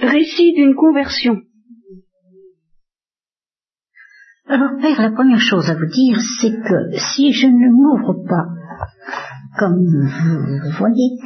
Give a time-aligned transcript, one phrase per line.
[0.00, 1.36] Récit d'une conversion.
[4.46, 8.46] Alors, Père, la première chose à vous dire, c'est que si je ne m'ouvre pas,
[9.58, 11.18] comme vous voyez,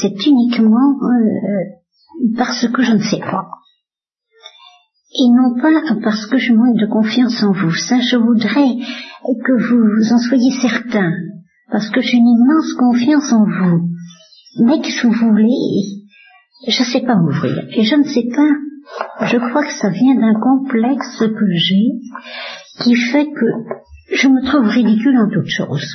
[0.00, 3.48] c'est uniquement euh, parce que je ne sais pas.
[5.14, 7.72] Et non pas parce que je manque de confiance en vous.
[7.72, 8.76] Ça, je voudrais
[9.24, 11.12] que vous en soyez certain,
[11.70, 13.88] parce que j'ai une immense confiance en vous.
[14.64, 15.97] Mais que vous voulez,
[16.66, 17.64] je ne sais pas m'ouvrir.
[17.70, 22.94] Et je ne sais pas, je crois que ça vient d'un complexe que j'ai, qui
[22.94, 23.46] fait que
[24.14, 25.94] je me trouve ridicule en toutes choses.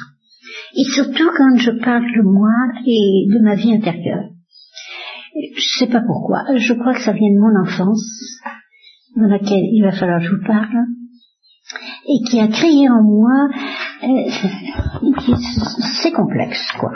[0.75, 2.51] Et surtout quand je parle de moi
[2.85, 4.29] et de ma vie intérieure.
[5.35, 6.43] Je sais pas pourquoi.
[6.55, 8.39] Je crois que ça vient de mon enfance,
[9.15, 10.85] dans laquelle il va falloir que je vous parle,
[12.07, 13.49] et qui a créé en moi
[14.03, 14.29] euh,
[16.03, 16.91] c'est complexe, quoi.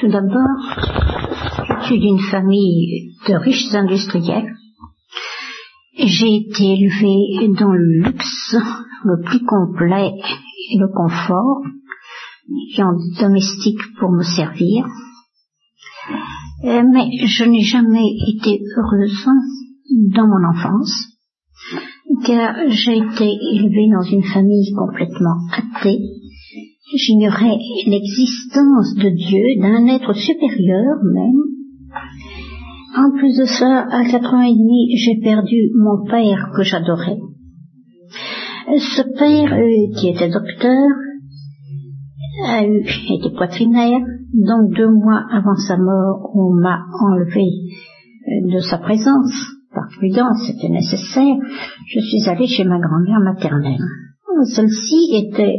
[0.00, 0.60] Tout d'abord,
[1.80, 4.54] je suis d'une famille de riches industriels.
[5.98, 8.56] J'ai été élevée dans le luxe
[9.04, 10.12] le plus complet
[10.70, 11.62] et le confort,
[12.74, 14.86] ayant des domestiques pour me servir.
[16.64, 19.26] Euh, mais je n'ai jamais été heureuse
[20.14, 20.92] dans mon enfance,
[22.24, 25.98] car j'ai été élevée dans une famille complètement athée,
[26.96, 31.42] j'ignorais l'existence de Dieu, d'un être supérieur même.
[32.96, 37.18] En plus de ça, à quatre ans et demi, j'ai perdu mon père que j'adorais.
[38.76, 40.88] Ce père, euh, qui était docteur,
[42.46, 44.00] a eu, été poitrinaire,
[44.34, 49.54] donc deux mois avant sa mort, on m'a enlevé euh, de sa présence.
[49.74, 51.36] Par prudence, c'était nécessaire.
[51.86, 53.84] Je suis allée chez ma grand-mère maternelle.
[54.54, 55.56] Celle-ci était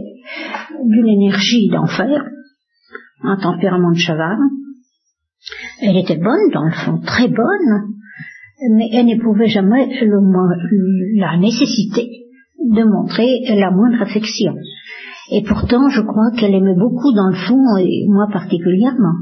[0.85, 2.23] d'une énergie d'enfer,
[3.23, 4.37] un tempérament de cheval.
[5.81, 7.93] Elle était bonne, dans le fond, très bonne,
[8.75, 9.87] mais elle n'éprouvait jamais
[11.15, 12.09] la nécessité
[12.59, 14.53] de montrer la moindre affection.
[15.31, 19.15] Et pourtant, je crois qu'elle aimait beaucoup dans le fond, et moi particulièrement.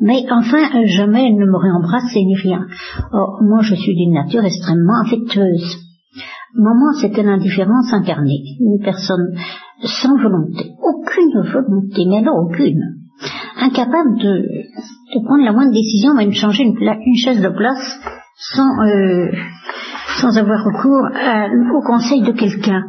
[0.00, 2.66] Mais enfin, jamais elle ne m'aurait embrassé ni rien.
[3.12, 5.83] Or, moi, je suis d'une nature extrêmement affectueuse.
[6.56, 8.42] Maman, c'était l'indifférence incarnée.
[8.60, 9.34] Une personne
[9.82, 10.70] sans volonté.
[10.82, 12.80] Aucune volonté, mais alors aucune.
[13.60, 14.42] Incapable de,
[15.14, 17.98] de prendre la moindre décision, même changer une, une chaise de place
[18.36, 19.30] sans, euh,
[20.20, 21.08] sans avoir recours
[21.76, 22.84] au conseil de quelqu'un.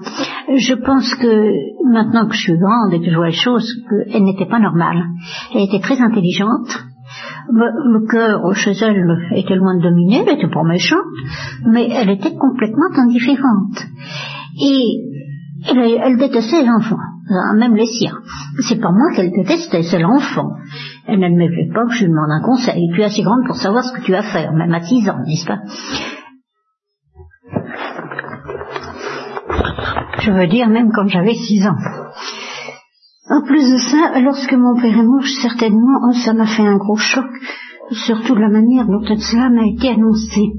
[0.47, 4.23] Je pense que maintenant que je suis grande et que je vois les choses, qu'elle
[4.23, 5.03] n'était pas normale.
[5.53, 6.69] Elle était très intelligente,
[7.49, 9.05] le cœur chez elle
[9.35, 10.99] était loin de dominer, elle était pas méchante,
[11.65, 13.85] mais elle était complètement indifférente.
[14.61, 15.05] Et
[15.67, 16.97] elle, détestait les enfants,
[17.29, 18.17] hein, même les siens.
[18.67, 20.51] C'est pas moi qu'elle détestait, c'est l'enfant.
[21.07, 22.81] Elle ne m'aimait pas que je lui demande un conseil.
[22.93, 25.09] Tu es assez grande pour savoir ce que tu as à faire, même à 6
[25.09, 25.59] ans, n'est-ce pas?
[30.19, 32.04] Je veux dire, même quand j'avais 6 ans.
[33.27, 36.77] En plus de ça, lorsque mon père est mort, certainement, oh, ça m'a fait un
[36.77, 37.25] gros choc,
[37.91, 40.51] surtout la manière dont cela m'a été annoncé.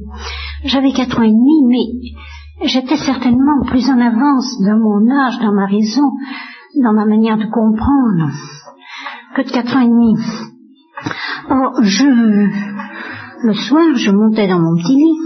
[0.65, 5.55] J'avais quatre ans et demi, mais j'étais certainement plus en avance dans mon âge, dans
[5.55, 6.11] ma raison,
[6.83, 8.33] dans ma manière de comprendre,
[9.37, 10.17] que de quatre ans et demi.
[11.49, 15.19] Or, je, le soir, je montais dans mon petit lit,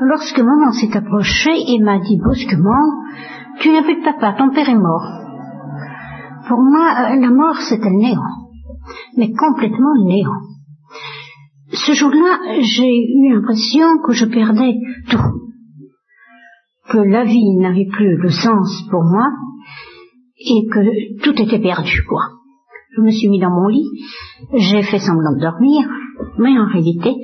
[0.00, 3.04] lorsque maman s'est approchée et m'a dit brusquement,
[3.60, 5.21] tu n'as plus de papa, ton père est mort.
[6.48, 8.20] Pour moi, euh, la mort, le néant,
[9.16, 10.40] mais complètement néant.
[11.72, 14.74] Ce jour-là, j'ai eu l'impression que je perdais
[15.08, 15.18] tout,
[16.90, 19.28] que la vie n'avait plus de sens pour moi,
[20.38, 22.02] et que tout était perdu.
[22.96, 23.88] Je me suis mis dans mon lit,
[24.54, 25.88] j'ai fait semblant de dormir,
[26.38, 27.14] mais en réalité,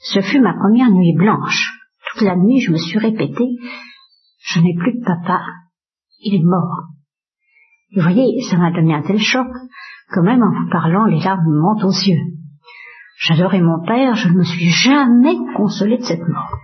[0.00, 1.72] ce fut ma première nuit blanche.
[2.12, 3.44] Toute la nuit, je me suis répété,
[4.40, 5.40] je n'ai plus de papa,
[6.20, 6.88] il est mort.
[7.94, 9.46] Vous voyez, ça m'a donné un tel choc
[10.12, 12.20] que même en vous parlant, les larmes me montent aux yeux.
[13.18, 16.58] J'adorais mon père, je ne me suis jamais consolé de cette mort.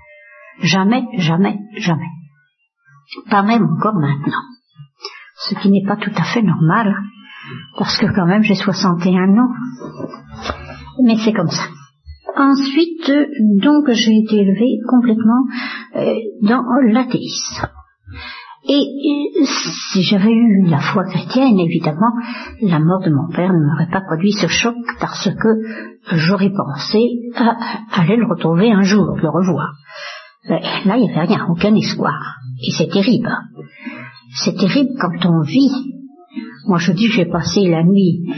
[0.63, 2.09] Jamais, jamais, jamais.
[3.31, 4.43] Pas même encore maintenant.
[5.37, 6.95] Ce qui n'est pas tout à fait normal,
[7.79, 9.53] parce que quand même j'ai 61 ans.
[11.03, 11.65] Mais c'est comme ça.
[12.37, 13.11] Ensuite,
[13.63, 15.45] donc, j'ai été élevée complètement
[15.97, 16.63] euh, dans
[16.93, 17.67] l'athéisme.
[18.69, 22.13] Et si j'avais eu la foi chrétienne, évidemment,
[22.61, 26.99] la mort de mon père ne m'aurait pas produit ce choc parce que j'aurais pensé
[27.37, 27.57] à
[28.01, 29.73] aller le retrouver un jour, le revoir.
[30.49, 32.37] Là, il n'y avait rien, aucun espoir.
[32.63, 33.31] Et c'est terrible.
[34.35, 35.71] C'est terrible quand on vit.
[36.67, 38.31] Moi, je dis, j'ai passé la nuit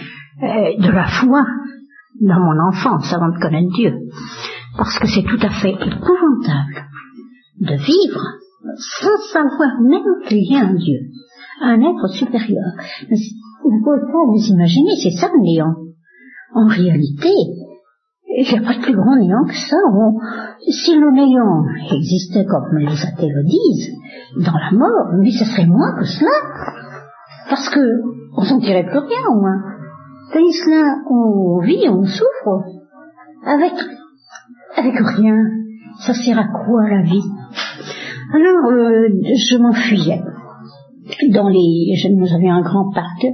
[0.43, 1.45] euh, de la foi
[2.21, 3.93] dans mon enfance avant de connaître Dieu.
[4.77, 6.87] Parce que c'est tout à fait épouvantable
[7.61, 8.42] de vivre
[8.77, 10.99] sans savoir même qu'il y a un Dieu,
[11.61, 12.65] un être supérieur.
[13.63, 15.75] Vous ne pouvez pas vous imaginer, c'est ça le néant.
[16.55, 17.31] En réalité,
[18.35, 19.77] il n'y a pas de plus grand néant que ça.
[20.69, 23.93] si le néant existait comme les athées le disent,
[24.45, 26.31] dans la mort, mais ce serait moins que cela.
[27.49, 27.81] Parce que
[28.37, 29.63] on s'en tirait plus rien au moins.
[30.35, 32.65] On vit, on souffre,
[33.45, 33.75] avec,
[34.77, 35.37] avec rien.
[36.01, 37.23] Ça sert à quoi la vie?
[38.33, 40.23] Alors, euh, je m'enfuyais.
[41.33, 43.27] Dans les, j'avais un grand parc,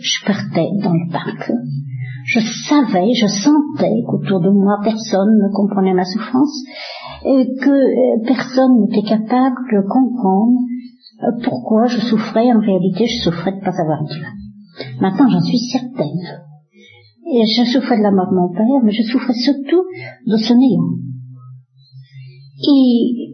[0.00, 1.52] je partais dans le parc.
[2.24, 6.62] Je savais, je sentais qu'autour de moi personne ne comprenait ma souffrance,
[7.24, 10.60] et que euh, personne n'était capable de comprendre
[11.24, 12.50] euh, pourquoi je souffrais.
[12.52, 14.24] En réalité, je souffrais de ne pas avoir Dieu.
[15.00, 16.24] Maintenant, j'en suis certaine.
[17.30, 19.84] Et je souffrais de la mort de mon père, mais je souffrais surtout
[20.26, 20.96] de ce néant.
[22.62, 23.27] Et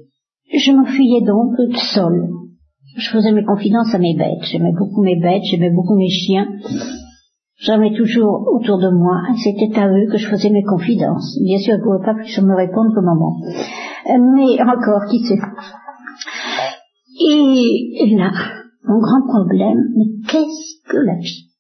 [0.59, 1.55] je m'enfuyais donc
[1.95, 2.29] seule.
[2.97, 4.45] Je faisais mes confidences à mes bêtes.
[4.45, 6.47] J'aimais beaucoup mes bêtes, j'aimais beaucoup mes chiens.
[7.57, 11.39] J'avais toujours autour de moi, c'était à eux que je faisais mes confidences.
[11.43, 13.41] Bien sûr, ils ne pouvaient pas plus me répondre que maman.
[14.07, 15.39] Euh, mais encore, qui sait.
[17.21, 18.33] Et là,
[18.85, 21.51] mon grand problème, mais qu'est-ce que la vie?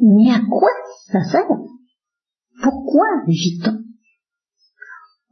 [0.00, 0.70] Mais à quoi
[1.12, 1.46] ça sert?
[2.62, 3.78] Pourquoi vit-on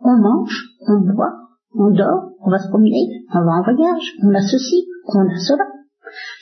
[0.01, 1.44] On mange, on boit,
[1.77, 5.37] on dort, on va se promener, on va en voyage, on a ceci, on a
[5.37, 5.65] cela.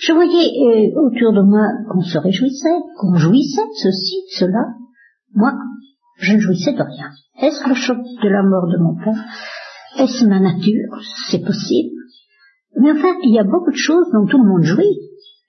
[0.00, 4.66] Je voyais euh, autour de moi qu'on se réjouissait, qu'on jouissait ceci, cela.
[5.34, 5.52] Moi,
[6.18, 7.10] je ne jouissais de rien.
[7.40, 9.24] Est-ce le choc de la mort de mon père?
[9.98, 11.00] Est-ce ma nature?
[11.30, 11.96] C'est possible.
[12.78, 14.98] Mais enfin, il y a beaucoup de choses dont tout le monde jouit,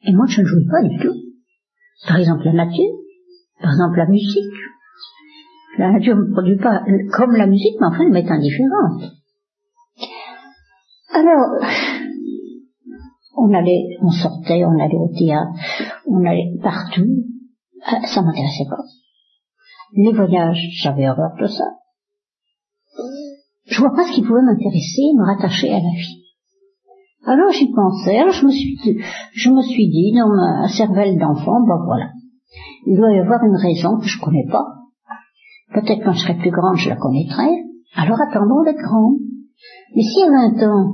[0.06, 1.16] et moi je ne jouis pas du tout.
[2.08, 2.94] Par exemple la nature,
[3.62, 4.54] par exemple la musique.
[5.78, 6.84] La nature ne produit pas
[7.14, 9.14] comme la musique, mais enfin elle m'est indifférente.
[11.14, 11.46] Alors,
[13.38, 15.52] on allait, on sortait, on allait au théâtre,
[16.08, 17.08] on allait partout.
[17.86, 18.84] Ah, ça m'intéressait pas.
[19.96, 21.66] Les voyages, j'avais horreur de ça.
[23.66, 26.24] Je vois pas ce qui pouvait m'intéresser, me rattacher à la vie.
[27.26, 28.78] Alors j'y pensais, alors je me suis,
[29.34, 32.10] je me suis dit dans ma cervelle d'enfant, ben voilà,
[32.86, 34.66] il doit y avoir une raison que je connais pas.
[35.74, 37.64] Peut-être quand je serai plus grande, je la connaîtrai.
[37.96, 39.20] Alors attendons d'être grande.
[39.96, 40.92] Mais si à 20 ans,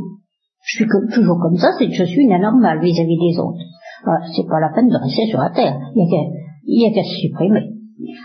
[0.63, 3.63] je suis toujours comme ça, c'est que je suis une anormale vis-à-vis des autres.
[4.05, 5.77] Ah, c'est pas la peine de rester sur la terre.
[5.95, 7.79] Il y a qu'à se supprimer.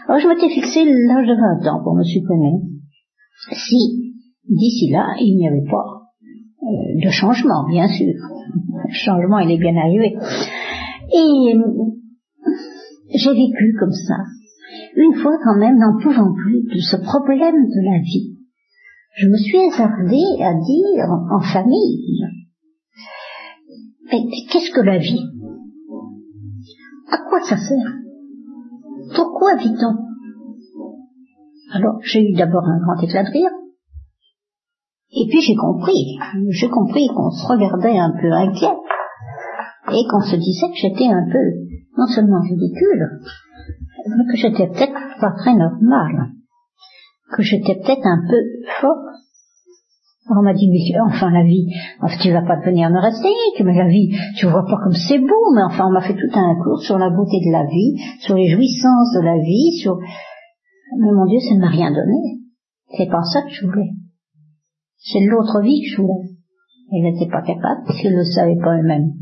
[0.09, 2.61] Alors je m'étais fixé l'âge de 20 ans pour me supprimer.
[3.53, 4.15] Si,
[4.49, 6.05] d'ici là, il n'y avait pas
[6.63, 8.15] euh, de changement, bien sûr.
[8.87, 10.17] Le changement, il est bien arrivé.
[11.13, 11.55] Et
[13.17, 14.17] j'ai vécu comme ça.
[14.97, 18.34] Une fois quand même, n'en pouvant plus de ce problème de la vie,
[19.17, 22.21] je me suis hasardée à dire en famille,
[24.11, 24.21] mais
[24.51, 25.31] qu'est-ce que la vie?
[27.11, 27.93] À quoi ça sert?
[29.15, 29.97] Pourquoi vit-on?
[31.75, 33.51] Alors j'ai eu d'abord un grand éclat de rire,
[35.13, 36.19] et puis j'ai compris,
[36.51, 38.77] j'ai compris qu'on se regardait un peu inquiet
[39.93, 41.47] et qu'on se disait que j'étais un peu,
[41.97, 43.21] non seulement ridicule,
[44.09, 46.34] mais que j'étais peut-être pas très normal,
[47.33, 48.37] que j'étais peut-être un peu
[48.81, 49.05] fort.
[50.31, 51.67] On m'a dit, mais enfin la vie,
[52.01, 55.53] enfin, tu vas pas devenir neurasthénique, mais la vie, tu vois pas comme c'est beau,
[55.55, 58.35] mais enfin on m'a fait tout un cours sur la beauté de la vie, sur
[58.35, 59.99] les jouissances de la vie, sur...
[60.99, 62.41] Mais mon Dieu, ça ne m'a rien donné.
[62.97, 63.91] C'est pas ça que je voulais.
[64.97, 66.31] C'est l'autre vie que je voulais.
[66.93, 69.13] Ils n'étaient pas capables, parce qu'ils ne le savaient pas eux-mêmes.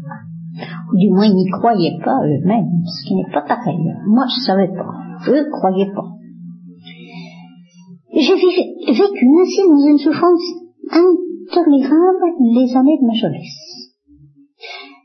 [0.92, 3.78] Ou du moins, ils n'y croyaient pas eux-mêmes, ce qui n'est pas pareil.
[4.06, 4.92] Moi, je savais pas.
[5.32, 6.12] Eux ne croyaient pas.
[8.14, 10.45] J'ai vécu ainsi dans une souffrance
[10.90, 13.92] intolérable les années de ma jeunesse.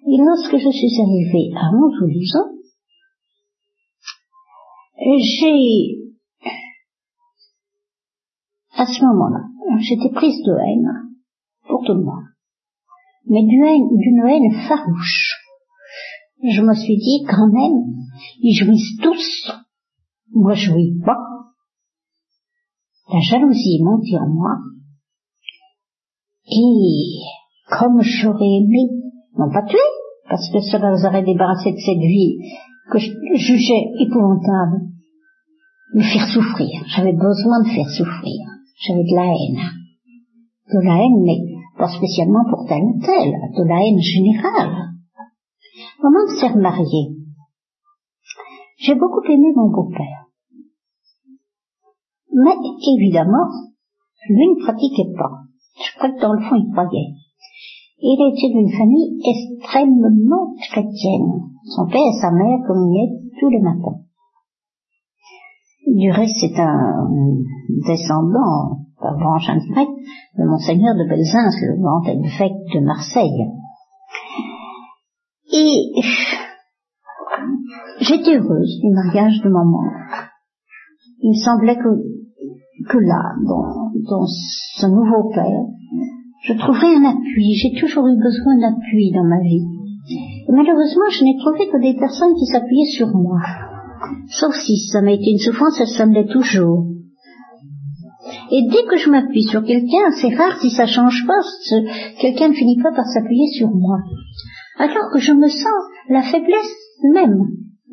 [0.07, 2.51] Et lorsque je suis arrivée à 11 ou 12 ans,
[5.19, 5.97] j'ai,
[8.73, 9.43] à ce moment-là,
[9.79, 11.17] j'étais prise de haine
[11.67, 12.25] pour tout le monde.
[13.25, 15.33] Mais d'une haine, farouche.
[16.43, 17.93] Je me suis dit, quand même,
[18.41, 19.51] ils jouissent tous.
[20.31, 21.36] Moi, je jouis pas.
[23.11, 24.57] La jalousie est montée en moi.
[26.49, 27.19] Et,
[27.69, 28.89] comme j'aurais aimé,
[29.37, 29.77] non pas tuer,
[30.29, 32.37] parce que cela nous aurait débarrassé de cette vie
[32.91, 34.87] que je jugeais épouvantable,
[35.93, 36.83] me faire souffrir.
[36.95, 39.63] J'avais besoin de faire souffrir j'avais de la haine.
[40.71, 41.39] De la haine, mais
[41.77, 44.93] pas spécialement pour tel ou tel, de la haine générale.
[45.99, 47.15] Au moment de s'être marié,
[48.77, 50.26] j'ai beaucoup aimé mon beau-père.
[52.37, 52.53] Mais
[52.95, 53.49] évidemment,
[54.29, 55.41] lui ne pratiquait pas.
[55.81, 57.13] Je crois que dans le fond, il croyait.
[57.99, 61.49] Il était d'une famille extrêmement chrétienne.
[61.65, 64.01] Son père et sa mère communiaient tous les matins.
[65.87, 67.09] Du reste, c'est un
[67.87, 69.97] descendant, par branche indirecte,
[70.37, 73.47] de Monseigneur de Belzins, le grand évêque de Marseille.
[75.53, 76.01] Et
[78.01, 79.83] j'étais heureuse du mariage de maman.
[81.19, 82.26] Il semblait que,
[82.87, 85.65] que là, dans, ce nouveau père,
[86.43, 87.53] je trouverais un appui.
[87.55, 89.65] J'ai toujours eu besoin d'appui dans ma vie.
[90.47, 93.41] Et malheureusement, je n'ai trouvé que des personnes qui s'appuyaient sur moi.
[94.29, 96.85] Sauf si ça m'a été une souffrance, ça me l'est toujours.
[98.51, 101.39] Et dès que je m'appuie sur quelqu'un, c'est rare si ça change pas,
[102.21, 103.97] quelqu'un ne finit pas par s'appuyer sur moi.
[104.79, 105.79] Alors que je me sens
[106.09, 106.75] la faiblesse
[107.13, 107.39] même,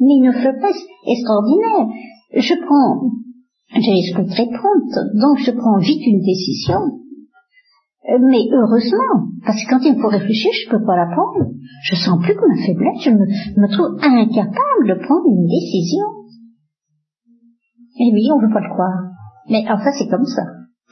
[0.00, 1.86] mais une faiblesse extraordinaire.
[2.36, 3.10] Je prends,
[3.74, 7.00] j'ai l'esprit très prompte, donc je prends vite une décision.
[8.06, 11.50] Mais heureusement, parce que quand il faut réfléchir, je ne peux pas la prendre.
[11.84, 16.06] Je sens plus que ma faiblesse, je me trouve incapable de prendre une décision.
[17.98, 19.10] Eh oui, on ne veut pas le croire.
[19.48, 20.42] Mais enfin, c'est comme ça.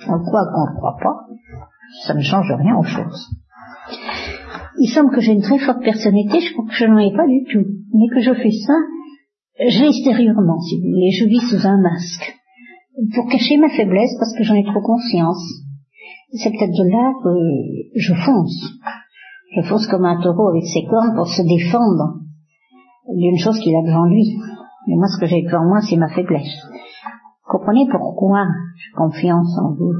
[0.08, 1.26] On le croit qu'on ne le croit pas.
[2.06, 3.28] Ça ne change rien aux choses.
[4.78, 7.26] Il semble que j'ai une très forte personnalité, je crois que je n'en ai pas
[7.26, 7.66] du tout.
[7.92, 8.74] Mais que je fais ça,
[9.68, 12.41] j'ai extérieurement, si vous voulez, je vis sous un masque.
[13.14, 15.42] Pour cacher ma faiblesse, parce que j'en ai trop conscience.
[16.32, 17.30] C'est peut-être de là que
[17.96, 18.72] je fonce.
[19.56, 22.20] Je fonce comme un taureau avec ses cornes pour se défendre
[23.14, 24.36] d'une chose qu'il a devant lui.
[24.86, 26.56] Mais moi, ce que j'ai devant moi, c'est ma faiblesse.
[27.44, 28.46] Comprenez pourquoi
[28.76, 29.92] j'ai confiance en vous.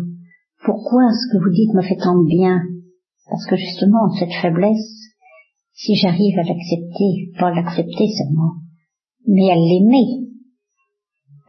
[0.64, 2.62] Pourquoi ce que vous dites me fait tant de bien?
[3.28, 5.12] Parce que justement, cette faiblesse,
[5.72, 8.52] si j'arrive à l'accepter, pas l'accepter seulement,
[9.26, 10.31] mais à l'aimer,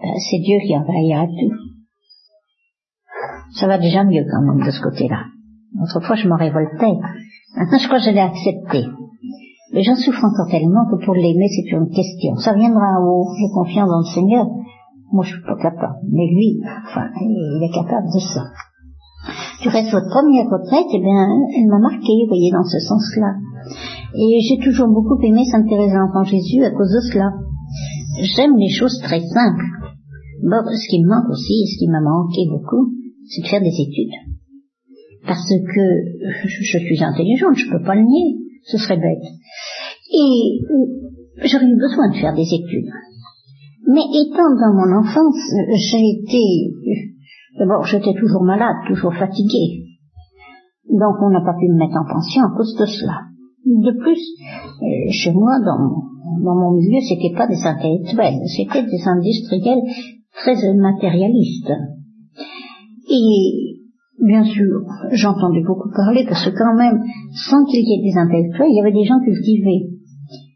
[0.02, 1.56] ben, c'est Dieu qui envahira tout.
[3.56, 5.26] Ça va déjà mieux quand même de ce côté-là.
[5.82, 6.98] Autrefois, je m'en révoltais.
[7.56, 8.86] Maintenant, je crois que je l'ai accepté.
[9.74, 12.36] Mais j'en souffre encore tellement que pour l'aimer, c'est une question.
[12.38, 13.26] Ça viendra en haut.
[13.38, 14.46] J'ai confiance dans le Seigneur.
[15.12, 15.98] Moi, je suis pas capable.
[16.12, 18.42] Mais lui, enfin, il est capable de ça.
[19.62, 21.26] Du reste, votre première retraite, eh bien,
[21.58, 23.34] elle m'a marqué, vous voyez, dans ce sens-là.
[24.16, 27.32] Et j'ai toujours beaucoup aimé Sainte Thérèse l'Enfant Jésus à cause de cela.
[28.22, 29.83] J'aime les choses très simples.
[30.44, 32.92] Bon, ce qui me manque aussi, ce qui m'a manqué beaucoup,
[33.32, 34.12] c'est de faire des études.
[35.26, 35.84] Parce que
[36.44, 39.24] je, suis intelligente, je peux pas le nier, ce serait bête.
[40.12, 40.60] Et
[41.48, 42.92] j'aurais eu besoin de faire des études.
[43.88, 45.40] Mais étant dans mon enfance,
[45.80, 46.44] j'ai été...
[47.58, 49.96] D'abord, j'étais toujours malade, toujours fatiguée.
[50.92, 53.32] Donc on n'a pas pu me mettre en pension à cause de cela.
[53.66, 56.04] De plus, euh, chez moi, dans,
[56.44, 59.84] dans mon milieu, c'était pas des intellectuels, c'était des industriels
[60.36, 61.74] très matérialistes.
[63.10, 63.84] Et
[64.26, 68.70] bien sûr, j'entendais beaucoup parler parce que quand même, sans qu'il y ait des intellectuels,
[68.70, 69.90] il y avait des gens cultivés.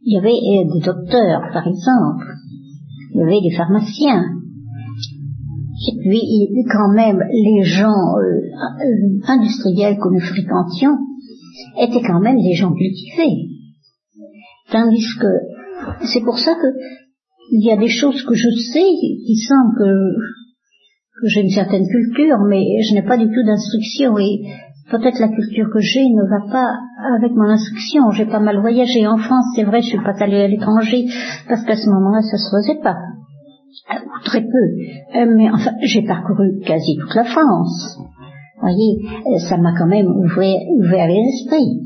[0.03, 2.27] Il y avait euh, des docteurs, par exemple.
[3.13, 4.23] Il y avait des pharmaciens.
[5.87, 6.21] Et puis,
[6.71, 8.39] quand même, les gens euh,
[8.83, 10.97] euh, industriels que nous fréquentions
[11.79, 13.49] étaient quand même des gens cultivés.
[14.71, 16.67] Tandis que c'est pour ça que
[17.51, 18.89] il y a des choses que je sais
[19.25, 19.77] qui semblent
[21.21, 24.45] que j'ai une certaine culture, mais je n'ai pas du tout d'instruction et
[24.91, 26.73] peut-être la culture que j'ai ne va pas
[27.17, 28.11] avec mon instruction.
[28.11, 31.05] J'ai pas mal voyagé en France, c'est vrai, je suis pas allée à l'étranger
[31.47, 32.97] parce qu'à ce moment-là, ça se faisait pas.
[33.91, 35.17] Ou très peu.
[35.17, 37.97] Euh, mais enfin, j'ai parcouru quasi toute la France.
[37.97, 41.81] Vous voyez, euh, ça m'a quand même ouvert, ouvert l'esprit.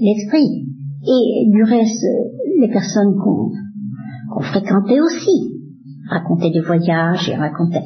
[0.00, 0.66] L'esprit.
[1.06, 2.04] Et du reste,
[2.60, 3.50] les personnes qu'on
[4.38, 5.56] fréquentait aussi
[6.10, 7.84] racontaient des voyages et racontaient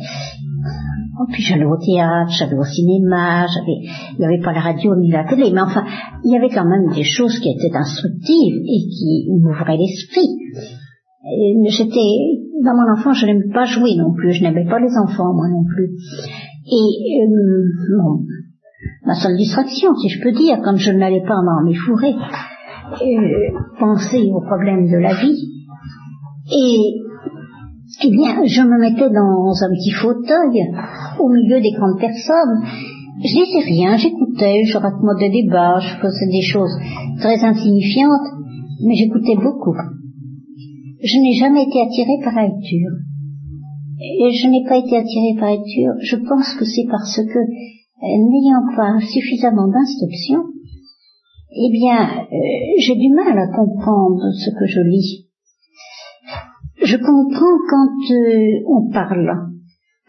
[1.16, 4.96] Oh, puis j'allais au théâtre, j'allais au cinéma, j'avais, il n'y avait pas la radio
[4.96, 5.84] ni la télé, mais enfin,
[6.24, 10.26] il y avait quand même des choses qui étaient instructives et qui m'ouvraient l'esprit.
[11.68, 15.32] J'étais, dans mon enfance, je n'aimais pas jouer non plus, je n'aimais pas les enfants,
[15.32, 15.94] moi non plus.
[16.66, 18.26] Et, euh, bon,
[19.06, 24.30] ma seule distraction, si je peux dire, comme je n'allais pas m'en m'effourrer, euh, penser
[24.34, 25.53] aux problèmes de la vie.
[26.52, 27.00] Et
[28.04, 30.60] eh bien, je me mettais dans un petit fauteuil,
[31.20, 32.60] au milieu des grandes personnes.
[33.22, 36.76] Je disais rien, j'écoutais, je racontais des débats, je faisais des choses
[37.20, 38.28] très insignifiantes,
[38.84, 39.76] mais j'écoutais beaucoup.
[41.02, 42.92] Je n'ai jamais été attirée par la lecture.
[44.00, 47.38] Et je n'ai pas été attirée par la lecture, je pense que c'est parce que,
[47.38, 50.40] euh, n'ayant pas suffisamment d'instruction,
[51.56, 52.36] eh bien, euh,
[52.78, 55.23] j'ai du mal à comprendre ce que je lis.
[56.84, 59.32] Je comprends quand euh, on parle.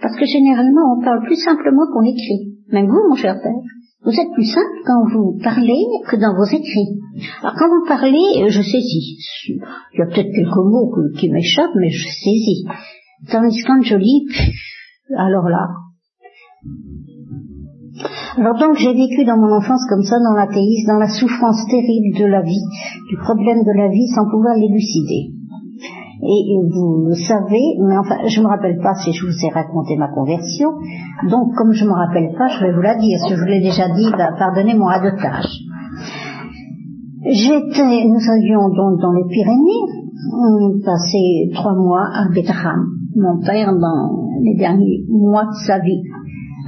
[0.01, 2.51] Parce que généralement, on parle plus simplement qu'on écrit.
[2.71, 3.63] Même vous, mon cher père,
[4.03, 6.99] vous êtes plus simple quand vous parlez que dans vos écrits.
[7.41, 9.17] Alors quand vous parlez, je saisis.
[9.93, 12.65] Il y a peut-être quelques mots qui m'échappent, mais je saisis.
[13.31, 14.27] Tandis quand je lis,
[15.17, 15.67] alors là.
[18.37, 22.19] Alors donc j'ai vécu dans mon enfance comme ça, dans l'athéisme, dans la souffrance terrible
[22.19, 22.65] de la vie,
[23.09, 25.34] du problème de la vie sans pouvoir l'élucider.
[26.21, 29.49] Et vous le savez, mais enfin, je ne me rappelle pas si je vous ai
[29.51, 30.69] raconté ma conversion.
[31.29, 33.19] Donc, comme je ne me rappelle pas, je vais vous la dire.
[33.19, 35.51] Si je vous l'ai déjà dit, bah, pardonnez mon adotage.
[37.25, 42.85] J'étais, nous avions donc dans les Pyrénées, on passé trois mois à Bethlehem.
[43.15, 46.03] Mon père, dans les derniers mois de sa vie,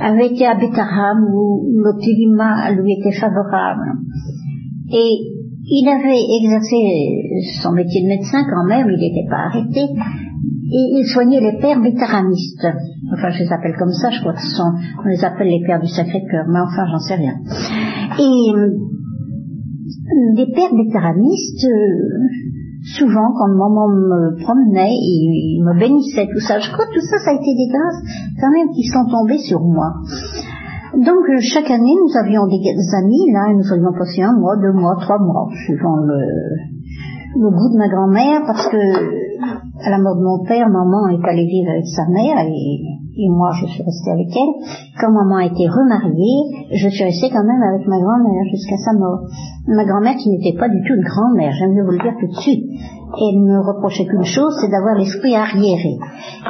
[0.01, 3.99] avait été à Bethlehem où le climat lui était favorable.
[4.91, 5.36] Et
[5.69, 6.77] il avait exercé
[7.61, 11.81] son métier de médecin quand même, il n'était pas arrêté, et il soignait les pères
[11.81, 12.67] bétharamistes.
[13.13, 15.81] Enfin, je les appelle comme ça, je crois que sont, on les appelle les pères
[15.81, 17.35] du Sacré-Cœur, mais enfin, j'en sais rien.
[18.19, 18.51] Et
[20.35, 21.67] les pères bétharamistes,
[22.95, 26.59] souvent, quand maman me promenait, ils, me bénissaient, tout ça.
[26.59, 28.03] Je crois que tout ça, ça a été des grâces
[28.39, 29.91] quand même qui sont tombées sur moi.
[30.97, 34.57] Donc euh, chaque année, nous avions des amis, là, et nous avions passé un mois,
[34.57, 36.17] deux mois, trois mois, suivant le,
[37.37, 38.77] le goût de ma grand-mère, parce que
[39.85, 43.29] à la mort de mon père, maman est allée vivre avec sa mère, et, et
[43.29, 44.53] moi je suis restée avec elle.
[44.99, 48.93] Quand maman a été remariée, je suis restée quand même avec ma grand-mère jusqu'à sa
[48.93, 49.25] mort.
[49.67, 52.27] Ma grand-mère qui n'était pas du tout une grand-mère, j'aime mieux vous le dire tout
[52.27, 52.63] de suite.
[53.19, 55.95] Elle me reprochait qu'une chose, c'est d'avoir l'esprit arriéré.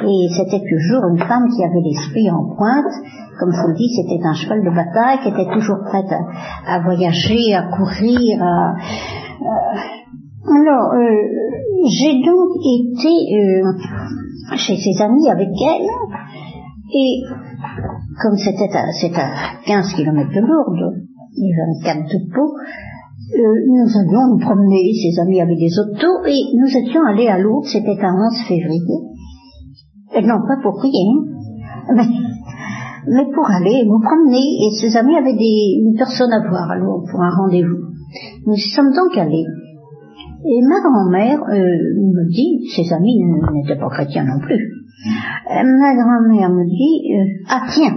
[0.04, 2.94] Et c'était toujours une femme qui avait l'esprit en pointe,
[3.40, 6.12] comme je vous le dis, c'était un cheval de bataille qui était toujours prête
[6.66, 8.42] à, voyager, à courir.
[8.42, 8.72] Euh,
[10.50, 11.22] alors, euh,
[11.86, 15.88] j'ai donc été euh, chez ses amis avec elle,
[16.94, 17.24] et
[18.22, 20.96] comme c'était à, à 15 km de Lourdes,
[21.38, 21.52] et
[21.84, 22.54] 24 de Pau,
[23.30, 27.66] nous allions nous promener, ses amis avaient des autos, et nous étions allés à Lourdes,
[27.66, 28.98] c'était un 11 février.
[30.16, 31.06] Et non, pas pour prier,
[31.94, 37.22] mais pour aller nous promener, et ses amis avaient une personne à voir alors pour
[37.22, 37.94] un rendez-vous.
[38.46, 39.46] Nous y sommes donc allés.
[40.50, 43.20] Et ma grand-mère euh, me dit, ses amis
[43.54, 47.96] n'étaient pas chrétiens non plus, euh, ma grand-mère me dit, euh, ah tiens,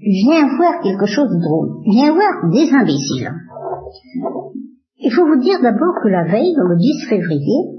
[0.00, 3.28] viens voir quelque chose de drôle, viens voir des imbéciles.
[5.00, 7.74] Il faut vous dire d'abord que la veille, le 10 février,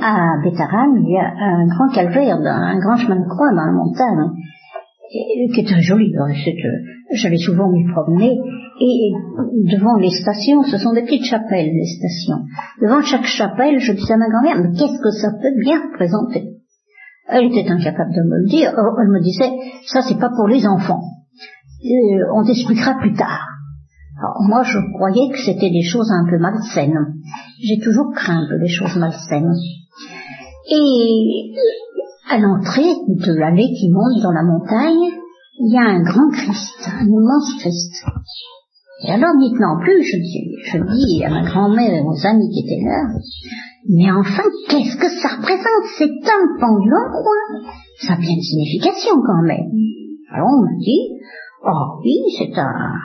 [0.00, 3.72] à Bétaram, il y a un grand calvaire, un grand chemin de croix dans la
[3.72, 4.32] montagne,
[5.54, 6.12] qui est très joli.
[7.14, 8.38] J'allais souvent m'y promener
[8.80, 9.12] et
[9.76, 12.44] devant les stations, ce sont des petites chapelles, les stations.
[12.80, 16.56] Devant chaque chapelle, je disais à ma grand-mère, mais qu'est-ce que ça peut bien représenter?
[17.28, 18.72] Elle était incapable de me le dire.
[19.00, 19.50] Elle me disait,
[19.86, 21.02] ça c'est pas pour les enfants.
[21.84, 23.46] Euh, on t'expliquera plus tard.
[24.18, 27.14] Alors, moi, je croyais que c'était des choses un peu malsaines.
[27.62, 29.52] J'ai toujours craint les choses malsaines.
[30.70, 31.54] Et
[32.30, 35.21] à l'entrée de l'allée qui monte dans la montagne,
[35.62, 37.94] il y a un grand Christ, un immense Christ.
[39.06, 42.50] Et alors, n'y tenant plus, je dis, je dis à ma grand-mère et aux amis
[42.50, 43.02] qui étaient là,
[43.88, 45.86] mais enfin, qu'est-ce que ça représente?
[45.98, 49.70] Cet homme pendu en Ça a bien une signification quand même.
[50.34, 51.08] Alors on m'a dit,
[51.64, 52.98] oh oui, c'est un,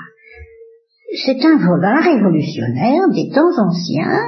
[1.25, 4.19] c'est un volant révolutionnaire des temps anciens,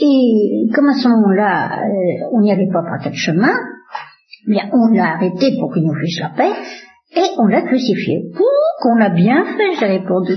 [0.00, 3.58] et comme à ce moment-là, euh, on n'y allait pas par quatre chemins,
[4.44, 6.50] Bien, on l'a arrêté pour qu'il nous fiche la paix,
[7.16, 8.30] et on l'a crucifié.
[8.34, 8.48] Pour
[8.80, 10.32] qu'on a bien fait, j'ai répondu.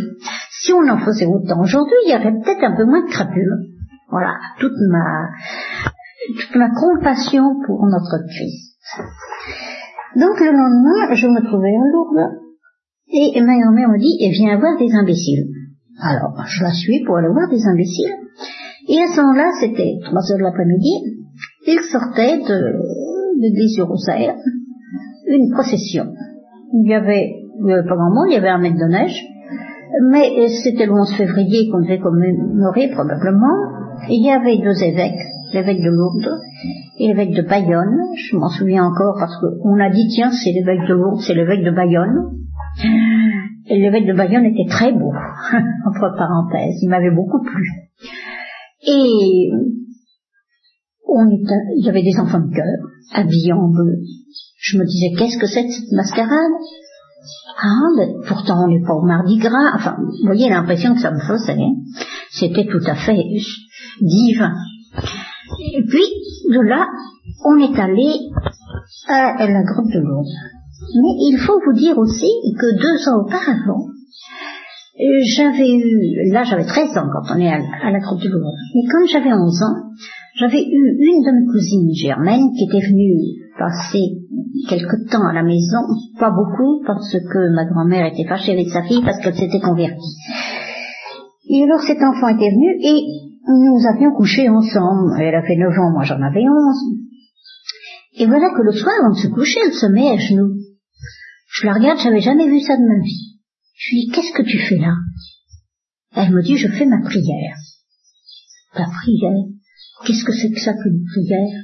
[0.51, 3.57] Si on en faisait autant aujourd'hui, il y aurait peut-être un peu moins de crapules.
[4.09, 5.29] Voilà, toute ma,
[6.39, 8.75] toute ma compassion pour notre Christ.
[10.15, 12.45] Donc le lendemain, je me trouvais en Lourdes,
[13.07, 15.47] et ma grand-mère me dit, eh, viens voir des imbéciles.
[16.01, 18.15] Alors, je la suis pour aller voir des imbéciles.
[18.87, 21.25] Et à ce moment-là, c'était trois heures de l'après-midi,
[21.67, 24.35] ils sortaient de, l'église du Rosaire,
[25.27, 26.13] une procession.
[26.77, 27.35] Il y avait,
[27.87, 29.17] pas grand monde, il y avait un mètre de neige,
[30.11, 33.55] mais c'était le 11 février qu'on devait commémorer probablement.
[34.09, 36.41] Il y avait deux évêques, l'évêque de Lourdes
[36.99, 37.97] et l'évêque de Bayonne.
[38.17, 41.63] Je m'en souviens encore parce qu'on a dit tiens c'est l'évêque de Lourdes, c'est l'évêque
[41.63, 42.31] de Bayonne.
[43.67, 45.13] Et l'évêque de Bayonne était très beau,
[45.87, 47.65] entre parenthèses, il m'avait beaucoup plu.
[48.85, 49.49] Et
[51.07, 52.65] on il y avait des enfants de cœur,
[53.13, 53.99] habillés en bleu.
[54.57, 56.51] Je me disais, qu'est-ce que c'est cette mascarade?
[57.57, 59.75] Ah, pourtant on n'est pas au Mardi Gras.
[59.75, 61.53] Enfin, vous voyez l'impression que ça me faisait.
[61.53, 61.75] Hein.
[62.31, 63.23] C'était tout à fait
[64.01, 64.53] divin.
[65.73, 66.05] Et puis,
[66.49, 66.87] de là,
[67.45, 68.11] on est allé
[69.07, 70.25] à la grotte de Lourdes.
[70.95, 72.27] Mais il faut vous dire aussi
[72.59, 73.87] que deux ans auparavant,
[75.35, 78.89] j'avais eu, là j'avais 13 ans quand on est à, la Croix du Louvre, mais
[78.89, 79.75] quand j'avais 11 ans,
[80.37, 84.19] j'avais eu une de mes cousines germaines qui était venue passer
[84.67, 85.79] quelque temps à la maison,
[86.19, 90.17] pas beaucoup, parce que ma grand-mère était fâchée avec sa fille parce qu'elle s'était convertie.
[91.49, 93.01] Et alors cet enfant était venu et
[93.47, 95.15] nous avions couché ensemble.
[95.19, 96.99] Elle a fait 9 ans, moi j'en avais 11.
[98.17, 100.55] Et voilà que le soir, on se couchait, elle se met à genoux.
[101.47, 103.39] Je la regarde, j'avais jamais vu ça de ma vie.
[103.77, 104.95] Je lui dis, qu'est-ce que tu fais là?
[106.15, 107.57] Elle me dit, je fais ma prière.
[108.73, 109.54] Ta prière?
[110.03, 111.63] Qu'est-ce que c'est que ça qu'une prière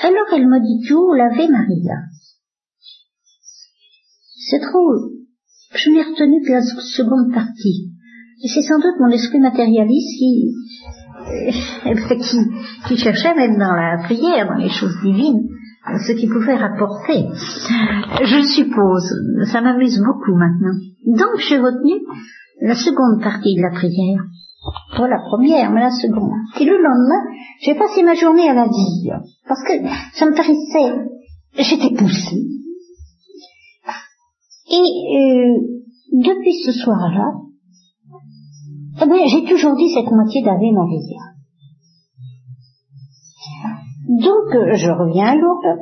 [0.00, 1.98] Alors elle me dit tout, l'Ave Maria?
[4.48, 5.10] C'est drôle.
[5.74, 7.92] Je n'ai retenu que la seconde partie.
[8.44, 10.54] Et c'est sans doute mon esprit matérialiste qui,
[11.86, 12.38] euh, qui,
[12.88, 15.48] qui cherchait même dans la prière, dans les choses divines,
[16.06, 17.26] ce qui pouvait rapporter.
[18.24, 20.74] Je suppose, ça m'amuse beaucoup maintenant.
[21.06, 22.00] Donc j'ai retenu
[22.60, 24.24] la seconde partie de la prière.
[24.96, 26.32] Pas la première, mais la seconde.
[26.60, 27.22] Et le lendemain,
[27.60, 29.20] j'ai passé ma journée à la dire.
[29.46, 29.72] Parce que
[30.14, 31.08] ça me paraissait,
[31.56, 32.46] j'étais poussée.
[34.68, 35.76] Et euh,
[36.12, 37.32] depuis ce soir-là,
[39.02, 41.36] eh j'ai toujours dit cette moitié d'Ave Maria.
[44.08, 45.80] Donc, euh, je reviens à Lourdes.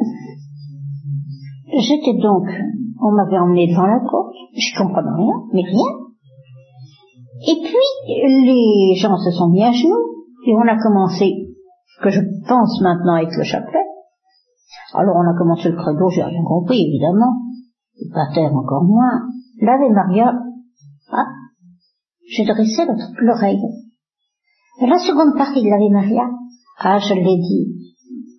[1.79, 2.47] J'étais donc,
[3.01, 6.05] on m'avait emmené devant la porte, je comprenais rien, mais rien.
[7.47, 10.14] Et puis, les gens se sont mis à genoux,
[10.47, 11.49] et on a commencé,
[12.03, 13.85] que je pense maintenant avec le chapelet.
[14.95, 17.35] Alors on a commencé le credo, j'ai rien compris, évidemment.
[18.01, 19.29] Le pater encore moins.
[19.61, 20.35] L'Ave Maria,
[21.12, 21.27] ah,
[22.29, 22.83] j'ai dressé
[23.21, 23.62] l'oreille.
[24.81, 26.25] La seconde partie de l'Ave Maria,
[26.81, 27.95] ah, je l'ai dit,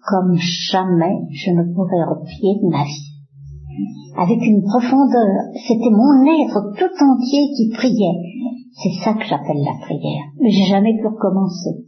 [0.05, 3.15] comme jamais je ne pourrais repier de ma vie.
[4.17, 8.34] Avec une profondeur, c'était mon être tout entier qui priait.
[8.77, 10.25] C'est ça que j'appelle la prière.
[10.39, 11.85] Mais j'ai jamais pu recommencer.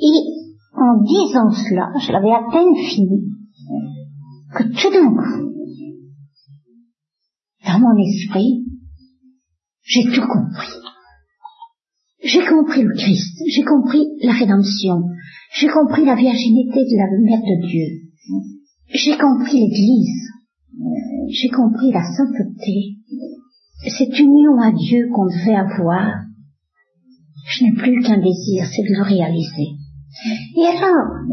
[0.00, 3.32] Et en disant cela, je l'avais à peine fini,
[4.54, 5.52] que tout d'un coup,
[7.66, 8.64] dans mon esprit,
[9.82, 10.78] j'ai tout compris.
[12.24, 15.02] J'ai compris le Christ, j'ai compris la rédemption,
[15.54, 18.08] j'ai compris la virginité de la Mère de Dieu.
[18.88, 20.28] J'ai compris l'Église.
[21.30, 22.96] J'ai compris la sainteté.
[23.96, 26.24] Cette union à Dieu qu'on devait avoir.
[27.48, 29.76] Je n'ai plus qu'un désir, c'est de le réaliser.
[30.56, 31.24] Et alors,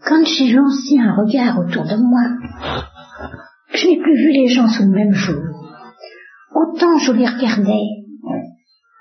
[0.00, 2.22] quand j'ai lancé un regard autour de moi,
[3.74, 5.42] je n'ai plus vu les gens sous le même jour.
[6.54, 7.86] Autant je les regardais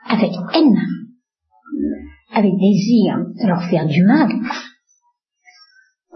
[0.09, 0.81] avec haine,
[2.33, 4.29] avec désir de leur faire du mal,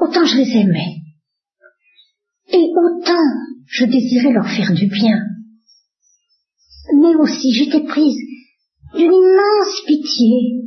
[0.01, 0.95] autant je les aimais.
[2.51, 3.23] Et autant
[3.67, 5.19] je désirais leur faire du bien.
[7.07, 8.19] Mais aussi j'étais prise
[8.95, 10.63] d'une immense pitié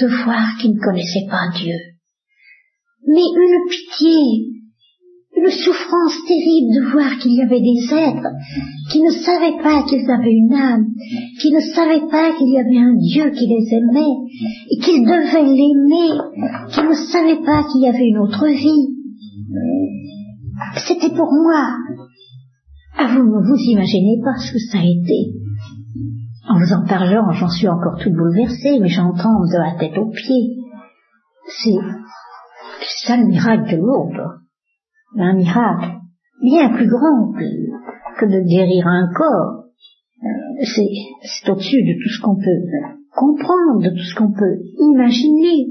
[0.00, 1.74] de voir qu'ils ne connaissaient pas Dieu.
[3.06, 4.54] Mais une pitié
[5.36, 8.30] une souffrance terrible de voir qu'il y avait des êtres
[8.90, 10.86] qui ne savaient pas qu'ils avaient une âme,
[11.40, 14.16] qui ne savaient pas qu'il y avait un Dieu qui les aimait
[14.70, 16.16] et qu'ils devaient l'aimer,
[16.70, 18.94] qui ne savaient pas qu'il y avait une autre vie.
[20.86, 21.76] C'était pour moi.
[22.96, 25.43] Ah, vous ne vous imaginez pas ce que ça a été.
[26.48, 30.10] En vous en parlant, j'en suis encore tout bouleversée, mais j'entends de la tête aux
[30.10, 30.56] pieds.
[31.48, 34.44] C'est ça le miracle de Lourdes
[35.22, 36.00] un miracle
[36.42, 39.64] bien plus grand que, de guérir un corps.
[40.22, 45.66] Euh, c'est au-dessus de tout ce qu'on peut comprendre, de tout ce qu'on peut imaginer.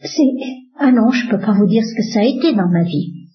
[0.00, 0.30] C'est
[0.78, 3.28] ah non, je peux pas vous dire ce que ça a été dans ma vie.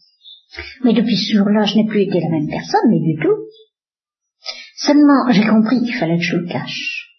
[0.84, 3.36] Mais depuis ce jour-là, je n'ai plus été la même personne, mais du tout.
[4.82, 7.10] Seulement, j'ai compris qu'il fallait que je le cache.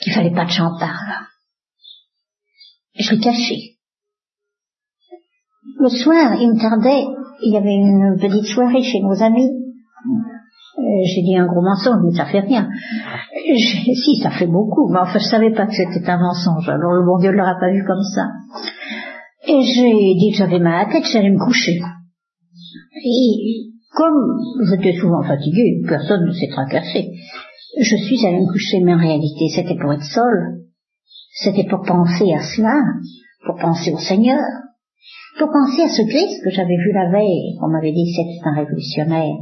[0.00, 1.26] Qu'il fallait pas que j'en parle.
[2.94, 3.78] Je l'ai caché.
[5.80, 7.04] Le soir, il me tardait,
[7.42, 9.48] il y avait une petite soirée chez nos amis.
[10.78, 12.68] Euh, j'ai dit un gros mensonge, mais ça fait rien.
[13.56, 16.68] Si, ça fait beaucoup, mais enfin, je savais pas que c'était un mensonge.
[16.68, 18.28] Alors le bon Dieu ne l'aura pas vu comme ça.
[19.48, 21.78] Et j'ai dit que j'avais mal à la tête, j'allais me coucher.
[22.94, 24.38] Et comme
[24.70, 27.10] j'étais souvent fatiguée, personne ne s'est tracassé.
[27.80, 30.62] Je suis allée me coucher, mais en réalité, c'était pour être seule.
[31.42, 32.80] C'était pour penser à cela,
[33.44, 34.38] pour penser au Seigneur
[35.38, 38.54] pour penser à ce Christ que j'avais vu la veille, on m'avait dit c'était un
[38.54, 39.36] révolutionnaire,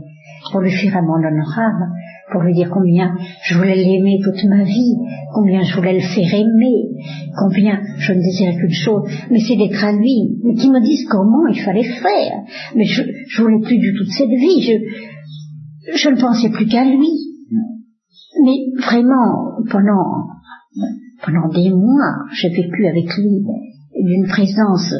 [0.53, 1.88] pour lui faire un monde honorable,
[2.33, 4.97] pour lui dire combien je voulais l'aimer toute ma vie,
[5.33, 6.91] combien je voulais le faire aimer,
[7.39, 11.07] combien je ne désirais qu'une chose, mais c'est d'être à lui, mais qu'il me dise
[11.09, 12.33] comment il fallait faire.
[12.75, 16.67] Mais je, je voulais plus du tout de cette vie, je, je ne pensais plus
[16.67, 17.11] qu'à lui.
[18.45, 20.27] Mais vraiment, pendant,
[21.25, 23.41] pendant des mois, j'ai vécu avec lui
[23.95, 24.93] d'une présence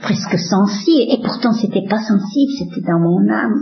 [0.00, 3.60] presque sensible, et pourtant c'était pas sensible, c'était dans mon âme.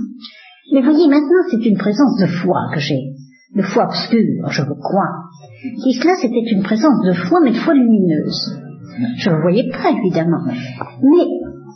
[0.73, 3.15] Mais voyez, maintenant c'est une présence de foi que j'ai,
[3.57, 5.29] de foi obscure, je le crois.
[5.65, 8.57] Et cela c'était une présence de foi, mais de foi lumineuse.
[9.17, 10.45] Je le voyais pas, évidemment.
[10.47, 11.27] Mais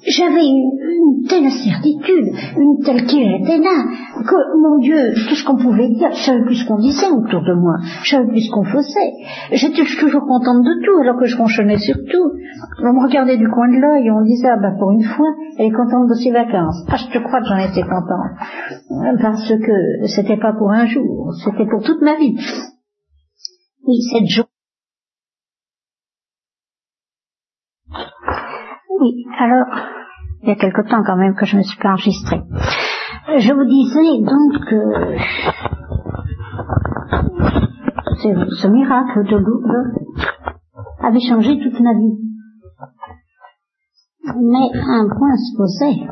[0.07, 3.85] j'avais une, telle certitude, une telle qui était là,
[4.23, 7.43] que, mon Dieu, tout ce qu'on pouvait dire, je savais plus ce qu'on disait autour
[7.43, 9.13] de moi, je savais plus ce qu'on faisait.
[9.53, 12.31] J'étais toujours contente de tout, alors que je ronchonnais sur tout.
[12.83, 15.29] On me regardait du coin de l'œil et on disait, ah ben pour une fois,
[15.59, 16.85] elle est contente de ses vacances.
[16.89, 19.21] Ah, je te crois que j'en étais contente.
[19.21, 22.37] Parce que c'était pas pour un jour, c'était pour toute ma vie.
[23.87, 24.54] Oui, cette journée.
[29.39, 29.67] Alors,
[30.43, 32.43] il y a quelque temps quand même que je me suis pas enregistrée.
[33.39, 34.81] Je vous disais donc que
[38.57, 39.99] ce miracle de Lourdes
[41.01, 42.19] avait changé toute ma vie.
[44.25, 46.07] Mais un point se posait.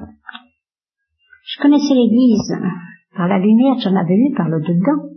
[1.44, 2.54] Je connaissais l'Église
[3.16, 5.08] par la lumière, j'en avais vu par le dedans.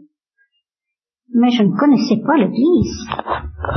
[1.34, 3.08] Mais je ne connaissais pas l'Église,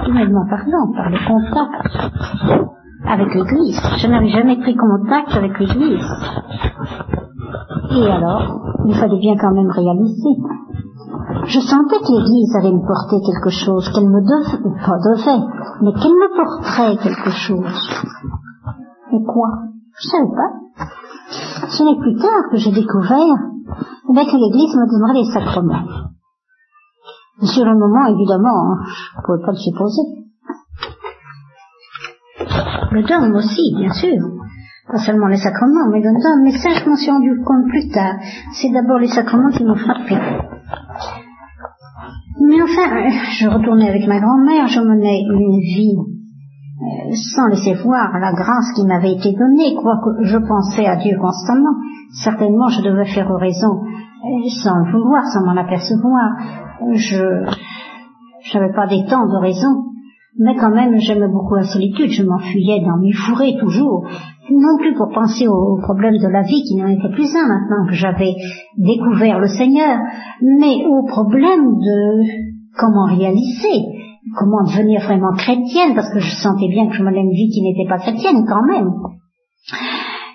[0.06, 2.77] humainement parlant, par le contact
[3.08, 3.80] avec l'Église.
[3.98, 6.04] Je n'avais jamais pris contact avec l'Église.
[7.96, 10.36] Et alors, il fallait bien quand même réaliser.
[11.46, 15.44] Je sentais que l'Église allait me porter quelque chose, qu'elle me devait, pas devait,
[15.82, 17.90] mais qu'elle me porterait quelque chose.
[19.12, 19.48] Et quoi?
[19.98, 20.52] Je savais pas.
[21.68, 23.36] Ce n'est plus tard que j'ai découvert
[24.10, 26.08] eh que l'Église me donnerait les sacrements.
[27.42, 30.02] Sur le moment, évidemment, je ne pouvais pas le supposer.
[32.90, 34.16] Le dôme aussi, bien sûr.
[34.90, 36.44] Pas seulement les sacrements, mais le dôme.
[36.44, 38.16] Mais ça, je m'en suis rendu compte plus tard.
[38.54, 40.16] C'est d'abord les sacrements qui m'ont frappé.
[42.40, 48.18] Mais enfin, je retournais avec ma grand-mère, je menais une vie euh, sans laisser voir
[48.18, 51.74] la grâce qui m'avait été donnée, quoique je pensais à Dieu constamment.
[52.22, 56.30] Certainement, je devais faire raison euh, sans le vouloir, sans m'en apercevoir.
[56.94, 57.44] Je
[58.54, 59.92] n'avais pas des temps de raison.
[60.38, 64.06] Mais quand même, j'aimais beaucoup la solitude, je m'enfuyais dans mes fourrés toujours,
[64.50, 67.86] non plus pour penser aux problèmes de la vie qui n'en était plus un maintenant
[67.88, 68.34] que j'avais
[68.76, 69.98] découvert le Seigneur,
[70.40, 72.22] mais aux problèmes de
[72.78, 73.82] comment réaliser,
[74.38, 77.62] comment devenir vraiment chrétienne, parce que je sentais bien que je menais une vie qui
[77.62, 78.90] n'était pas chrétienne quand même.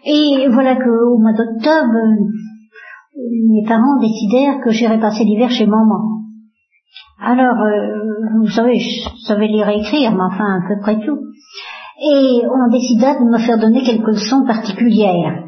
[0.05, 1.95] Et voilà qu'au mois d'octobre,
[3.49, 6.12] mes parents décidèrent que j'irais passer l'hiver chez maman.
[7.19, 11.19] Alors, euh, vous savez, je savais lire et écrire, mais enfin, à peu près tout.
[12.01, 15.43] Et on décida de me faire donner quelques leçons particulières.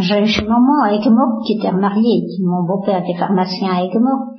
[0.00, 4.34] J'allais chez maman à Aiguemort, qui était remariée, mon beau-père était pharmacien à Aiguemort.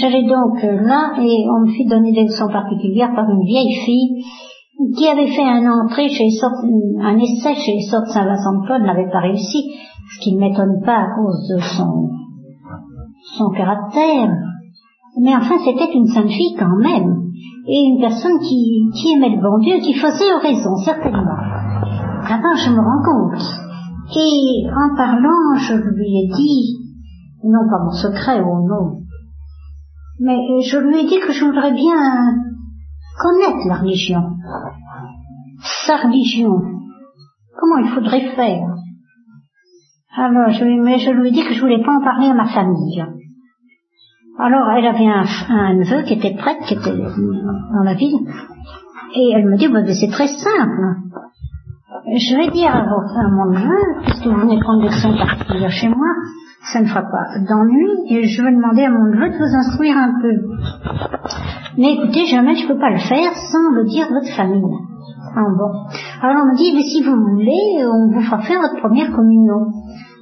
[0.00, 4.24] J'allais donc là et on me fit donner des leçons particulières par une vieille fille
[4.96, 6.28] qui avait fait un entrée chez
[7.02, 9.72] un essai chez les sortes Saint-Vincent de Paul, n'avait pas réussi,
[10.10, 12.23] ce qui ne m'étonne pas à cause de son
[13.36, 14.30] son caractère.
[15.20, 17.30] Mais enfin, c'était une sainte fille quand même,
[17.68, 21.38] et une personne qui, qui aimait le bon Dieu, qui faisait raison, certainement.
[22.22, 23.42] Maintenant, je me rends compte.
[24.16, 26.78] Et en parlant, je lui ai dit,
[27.44, 29.04] non pas mon secret, oh non,
[30.20, 31.96] mais je lui ai dit que je voudrais bien
[33.18, 34.22] connaître la religion,
[35.86, 36.52] sa religion,
[37.58, 38.74] comment il faudrait faire?
[40.16, 42.46] Alors, je, mais je lui ai dit que je voulais pas en parler à ma
[42.46, 43.04] famille.
[44.36, 48.18] Alors, elle avait un, neveu qui était prêtre, qui était dans la ville,
[49.14, 50.82] et elle me dit, bah, c'est très simple.
[52.16, 52.82] Je vais dire à,
[53.30, 56.08] mon neveu, puisque vous venez prendre des leçons particulières chez moi,
[56.72, 59.96] ça ne fera pas d'ennui, et je vais demander à mon neveu de vous instruire
[59.96, 60.34] un peu.
[61.78, 64.62] Mais écoutez, jamais je ne peux pas le faire sans le dire à votre famille.
[65.36, 65.70] Ah bon.
[66.22, 69.70] Alors on me dit, mais si vous voulez, on vous fera faire votre première communion.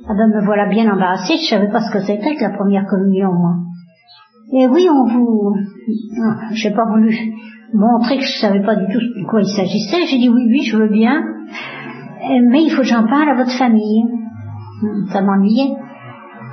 [0.09, 2.87] Ah ben me voilà bien embarrassée, je savais pas ce que c'était que la première
[2.87, 3.55] communion, moi.
[4.53, 5.55] Et oui, on vous...
[6.23, 7.17] Ah, j'ai pas voulu
[7.73, 10.07] montrer que je savais pas du tout de quoi il s'agissait.
[10.07, 11.23] J'ai dit oui, oui, je veux bien,
[12.51, 14.05] mais il faut que j'en parle à votre famille.
[15.11, 15.75] Ça m'ennuyait.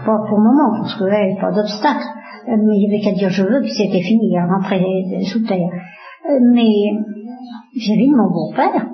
[0.05, 2.05] Pas pour le moment, parce que là, il n'y a pas d'obstacle.
[2.47, 4.81] Mais il y avait qu'à dire je veux, puis c'était fini, il rentrait
[5.25, 5.69] sous terre.
[6.53, 6.71] Mais
[7.75, 8.87] j'ai vu mon beau-père.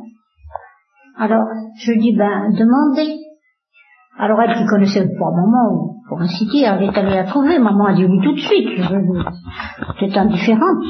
[1.17, 1.45] Alors,
[1.77, 3.19] je lui dis, ben, demandez.
[4.17, 7.85] Alors elle qui connaissait pas maman, pour ainsi dire, elle est allée la trouver, maman
[7.85, 8.67] a dit oui tout de suite,
[9.99, 10.83] c'est indifférente.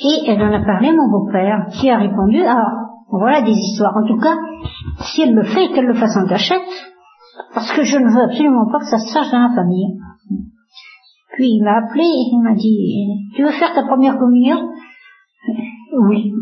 [0.00, 2.62] Et elle en a parlé à mon beau-père, qui a répondu, ah,
[3.10, 3.96] voilà des histoires.
[3.96, 4.36] En tout cas,
[5.00, 6.62] si elle le fait, qu'elle le fasse en cachette,
[7.54, 9.98] parce que je ne veux absolument pas que ça se sache dans la famille.
[11.34, 14.68] Puis il m'a appelé, il m'a dit, tu veux faire ta première communion?
[15.92, 16.32] Oui.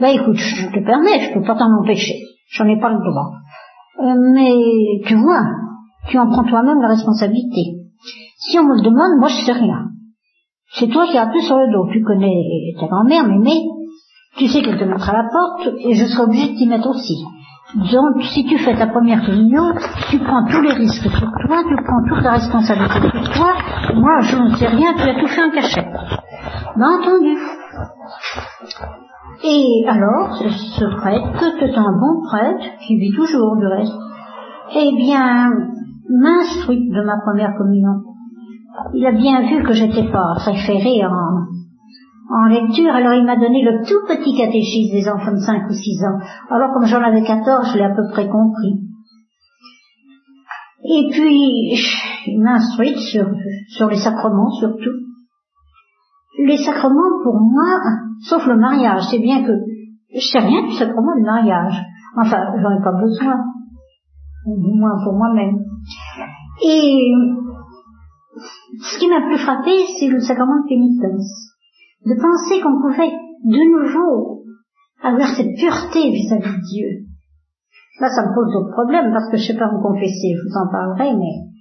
[0.00, 2.20] Ben écoute, je te permets, je peux pas t'en empêcher.
[2.50, 3.32] J'en ai pas le droit.
[4.00, 5.44] Euh, mais tu vois,
[6.08, 7.78] tu en prends toi-même la responsabilité.
[8.38, 9.88] Si on me le demande, moi je sais rien.
[10.74, 11.88] C'est toi qui as appris sur le dos.
[11.92, 13.60] Tu connais ta grand-mère, mais,
[14.36, 16.88] tu sais qu'elle te mettra à la porte et je serai obligé de t'y mettre
[16.88, 17.22] aussi.
[17.74, 19.72] Donc, si tu fais ta première communion,
[20.10, 23.54] tu prends tous les risques sur toi, tu prends toute la responsabilité sur toi.
[23.94, 25.88] Moi, je ne sais rien, tu as tout fait en cachette.
[26.76, 27.38] Bien entendu.
[29.44, 33.98] Et alors, ce prêtre, c'est un bon prêtre, qui vit toujours du reste,
[34.74, 35.50] eh bien,
[36.08, 38.02] m'instruit de ma première communion.
[38.94, 41.46] Il a bien vu que j'étais pas ferré en,
[42.34, 45.72] en lecture, alors il m'a donné le tout petit catéchisme des enfants de 5 ou
[45.72, 46.18] 6 ans.
[46.50, 48.80] Alors comme j'en avais 14, je l'ai à peu près compris.
[50.84, 51.74] Et puis,
[52.26, 53.26] il m'a instruite sur,
[53.68, 54.98] sur les sacrements surtout.
[56.44, 57.78] Les sacrements pour moi,
[58.22, 59.52] sauf le mariage, c'est bien que
[60.14, 61.82] je sais rien du sacrement du mariage.
[62.16, 63.36] Enfin, j'en ai pas besoin.
[64.46, 65.61] Du moins pour moi-même.
[66.64, 67.12] Et
[68.80, 71.52] ce qui m'a plus frappé, c'est le sacrement de pénitence
[72.06, 74.42] de penser qu'on pouvait de nouveau
[75.02, 76.88] avoir cette pureté vis-à-vis de Dieu.
[78.00, 80.34] Là, ça me pose d'autres problèmes parce que je sais pas me confesser.
[80.34, 81.52] Je vous en parlerai, mais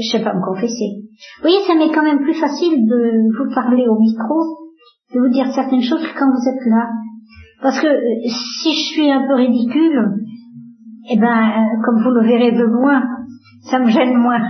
[0.00, 1.04] je sais pas me confesser.
[1.38, 4.70] Vous voyez, ça m'est quand même plus facile de vous parler au micro,
[5.14, 6.88] de vous dire certaines choses quand vous êtes là.
[7.62, 8.28] Parce que euh,
[8.62, 10.20] si je suis un peu ridicule,
[11.10, 13.02] eh ben, euh, comme vous le verrez de loin,
[13.70, 14.40] ça me gêne moins.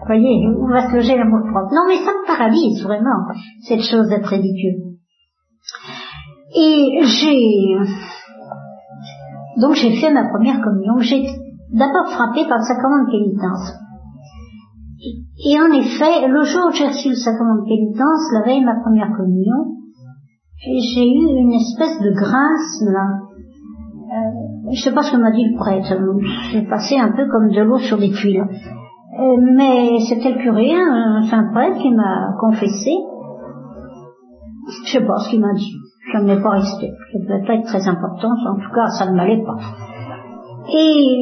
[0.00, 1.72] Vous voyez, on va se loger l'amour propre.
[1.74, 3.26] Non, mais ça me paralyse vraiment,
[3.62, 4.96] cette chose d'être ridicule.
[6.56, 7.76] Et j'ai...
[9.60, 10.98] Donc j'ai fait ma première communion.
[10.98, 11.22] J'ai
[11.72, 13.72] d'abord frappé par le sacrement de pénitence.
[15.46, 18.66] Et en effet, le jour où j'ai reçu le sacrement de pénitence, la veille de
[18.66, 19.76] ma première communion,
[20.58, 23.29] j'ai eu une espèce de grâce là.
[24.10, 25.94] Euh, je sais pas ce que m'a dit le prêtre.
[26.50, 28.42] J'ai passé un peu comme de l'eau sur des tuiles.
[28.42, 32.90] Euh, mais c'était le curé, un saint prêtre, qui m'a confessé.
[34.84, 35.74] Je sais pas ce qu'il m'a dit.
[36.12, 36.90] Ça ne m'est pas resté.
[37.12, 38.30] Ça devait pas être très important.
[38.48, 39.58] En tout cas, ça ne m'allait pas.
[40.72, 41.16] Et,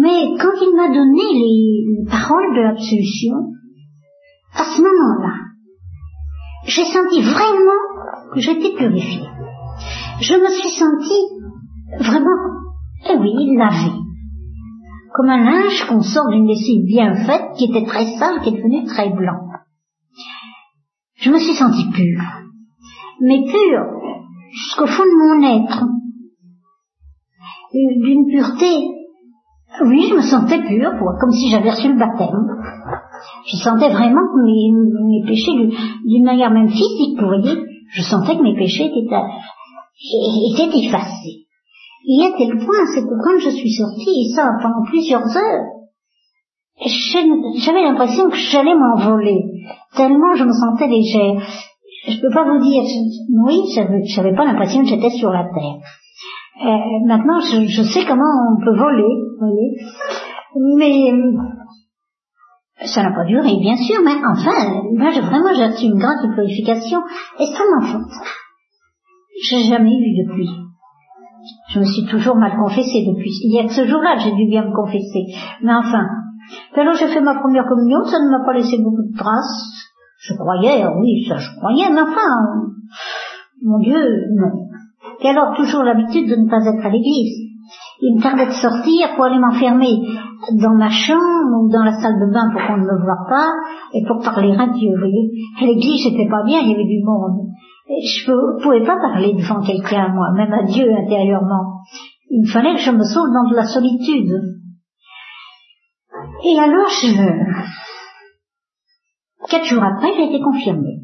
[0.00, 3.34] mais quand il m'a donné les paroles de l'absolution,
[4.54, 5.34] à ce moment-là,
[6.64, 9.28] j'ai senti vraiment que j'étais purifiée.
[10.20, 11.37] Je me suis sentie
[11.96, 12.36] vraiment,
[13.08, 14.08] eh oui, lavée
[15.18, 18.58] comme un linge qu'on sort d'une lessive bien faite, qui était très sale, qui est
[18.58, 19.40] devenu très blanc.
[21.16, 22.22] Je me suis sentie pure,
[23.20, 23.84] mais pure
[24.52, 25.84] jusqu'au fond de mon être,
[27.72, 28.94] d'une pureté.
[29.86, 32.46] Oui, je me sentais pure, comme si j'avais reçu le baptême.
[33.50, 35.50] Je sentais vraiment que mes, péchés,
[36.04, 37.58] d'une manière même physique, vous voyez,
[37.90, 39.16] je sentais que mes péchés étaient,
[40.52, 41.47] étaient effacés.
[42.10, 45.66] Et à tel point, c'est que quand je suis sortie, et ça pendant plusieurs heures,
[47.58, 49.44] j'avais l'impression que j'allais m'envoler,
[49.94, 51.42] tellement je me sentais légère.
[52.06, 52.82] Je peux pas vous dire,
[53.44, 53.60] oui,
[54.06, 55.80] j'avais pas l'impression que j'étais sur la terre.
[56.64, 59.76] Euh, maintenant, je, je, sais comment on peut voler, voyez.
[60.76, 61.12] Mais
[62.86, 67.00] ça n'a pas duré, bien sûr, mais enfin, moi, j'ai vraiment j'ai une grande purification
[67.38, 68.26] extrêmement forte.
[69.42, 70.67] J'ai jamais eu depuis.
[71.70, 73.30] Je me suis toujours mal confessée depuis.
[73.44, 75.34] Il y a ce jour-là j'ai dû bien me confesser.
[75.62, 76.06] Mais enfin.
[76.76, 79.88] alors j'ai fait ma première communion, ça ne m'a pas laissé beaucoup de traces.
[80.20, 82.72] Je croyais, oui, ça je croyais, mais enfin,
[83.62, 83.98] mon Dieu,
[84.34, 84.68] non.
[85.20, 87.48] Et alors toujours l'habitude de ne pas être à l'église.
[88.00, 89.98] Il me tardait de sortir pour aller m'enfermer
[90.52, 93.50] dans ma chambre ou dans la salle de bain pour qu'on ne me voie pas
[93.92, 95.30] et pour parler à Dieu, vous voyez.
[95.60, 97.48] L'église, c'était pas bien, il y avait du monde
[97.88, 101.80] je ne pouvais pas parler devant quelqu'un, moi, même à Dieu intérieurement.
[102.30, 104.30] Il me fallait que je me sauve dans de la solitude.
[106.44, 107.08] Et alors, je...
[109.48, 111.00] Quatre jours après, j'ai été confirmée.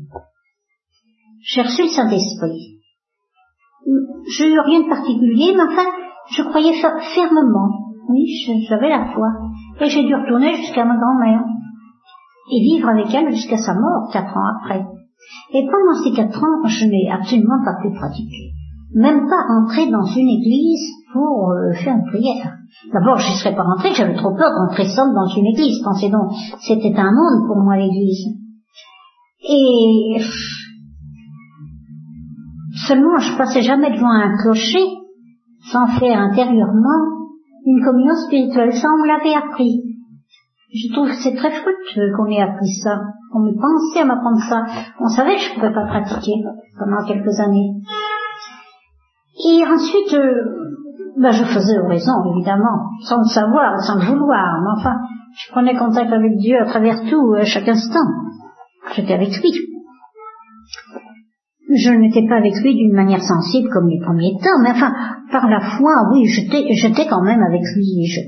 [1.47, 2.81] J'ai reçu le Saint-Esprit.
[4.37, 5.89] Je n'ai rien de particulier, mais enfin,
[6.31, 7.71] je croyais fermement.
[8.09, 8.27] Oui,
[8.69, 9.29] j'avais la foi.
[9.81, 11.45] Et j'ai dû retourner jusqu'à ma grand-mère.
[12.53, 14.85] Et vivre avec elle jusqu'à sa mort, quatre ans après.
[15.53, 18.53] Et pendant ces quatre ans, je n'ai absolument pas pu pratiquer.
[18.95, 22.57] Même pas entrer dans une église pour euh, faire une prière.
[22.93, 25.83] D'abord, je ne serais pas rentrée, j'avais trop peur d'entrer seule dans une église.
[25.83, 28.27] Pensez donc, c'était un monde pour moi l'église.
[29.49, 30.19] Et
[32.87, 34.85] seulement, je passais jamais devant un clocher
[35.71, 37.15] sans faire intérieurement
[37.67, 38.73] une communion spirituelle.
[38.75, 39.83] Ça, on me l'avait appris.
[40.73, 43.01] Je trouve que c'est très fructueux qu'on ait appris ça.
[43.35, 44.63] On me pensait à m'apprendre ça.
[45.01, 46.35] On savait que je ne pouvais pas pratiquer
[46.79, 47.73] pendant quelques années.
[49.45, 50.71] Et ensuite, euh,
[51.19, 54.97] ben je faisais oraison, évidemment, sans le savoir, sans le vouloir, mais enfin,
[55.37, 58.07] je prenais contact avec Dieu à travers tout, à chaque instant.
[58.95, 59.51] J'étais avec lui.
[61.75, 64.93] Je n'étais pas avec lui d'une manière sensible comme les premiers temps, mais enfin,
[65.33, 68.07] par la foi, oui, j'étais quand même avec lui.
[68.07, 68.21] Je,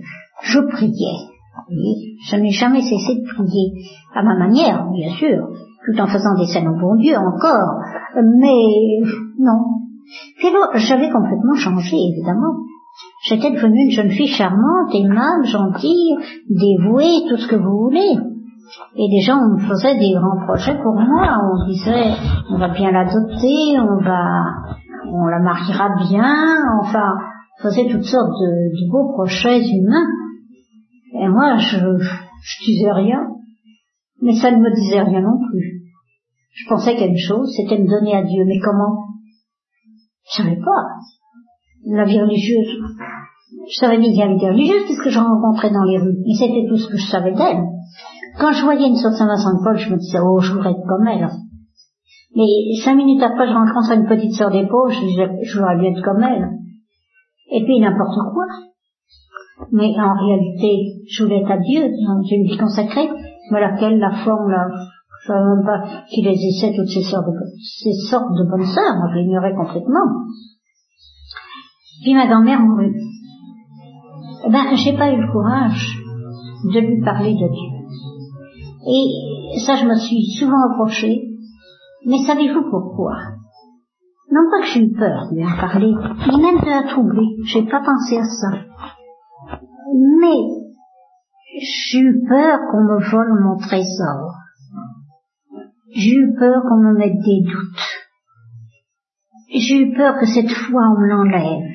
[0.43, 1.36] je priais.
[1.69, 3.73] Oui, je n'ai jamais cessé de prier,
[4.15, 5.49] à ma manière, bien sûr,
[5.85, 7.81] tout en faisant des scènes au bon Dieu encore,
[8.15, 9.01] mais
[9.39, 9.77] non.
[10.39, 10.49] Puis
[10.87, 12.55] j'avais complètement changé, évidemment.
[13.25, 16.17] J'étais devenue une jeune fille charmante, aimable, gentille,
[16.49, 18.17] dévouée, tout ce que vous voulez.
[18.97, 21.39] Et des gens me faisaient des grands projets pour moi.
[21.43, 22.13] On disait,
[22.51, 24.45] on va bien l'adopter, on va,
[25.13, 27.15] on la mariera bien, enfin,
[27.59, 30.07] on faisait toutes sortes de, beaux projets humains.
[31.21, 33.27] Et moi, je, je disais rien.
[34.23, 35.83] Mais ça ne me disait rien non plus.
[36.53, 38.45] Je pensais qu'une chose, c'était me donner à Dieu.
[38.47, 39.07] Mais comment?
[40.31, 40.83] Je savais pas.
[41.87, 42.69] La vie religieuse.
[43.69, 46.17] Je savais bien qu'il y avait des religieuses puisque je rencontrais dans les rues.
[46.25, 47.63] Mais c'était tout ce que je savais d'elle.
[48.39, 50.87] Quand je voyais une sorte Saint-Vincent de Paul, je me disais, oh, je voudrais être
[50.87, 51.29] comme elle.
[52.35, 52.45] Mais
[52.85, 56.23] cinq minutes après, je rencontre une petite sœur d'épaule, je disais, je voudrais être comme
[56.23, 56.51] elle.
[57.51, 58.45] Et puis n'importe quoi.
[59.73, 63.09] Mais en réalité, je voulais être à Dieu dans une vie consacrée,
[63.51, 64.69] mais laquelle la forme, là,
[65.23, 67.33] je savais même pas qu'il existait toutes ces sortes de,
[67.81, 70.07] ces sortes de bonnes sœurs, je l'ignorais complètement.
[72.03, 72.95] Puis ma grand-mère mourut.
[74.47, 75.97] Eh ben, j'ai pas eu le courage
[76.73, 77.77] de lui parler de Dieu.
[78.87, 81.23] Et ça, je me suis souvent reproché.
[82.07, 83.17] Mais savez-vous pourquoi?
[84.31, 85.93] Non pas que j'ai eu peur de lui en parler,
[86.31, 87.27] ni même de la troubler.
[87.47, 88.49] J'ai pas pensé à ça.
[89.95, 90.57] Mais
[91.61, 94.35] j'ai eu peur qu'on me vole mon trésor.
[95.95, 97.87] J'ai eu peur qu'on me mette des doutes.
[99.51, 101.73] J'ai eu peur que cette fois on me l'enlève.